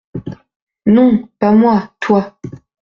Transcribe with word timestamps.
Non… 0.87 1.29
pas 1.37 1.51
moi… 1.51 1.93
toi… 1.99 2.35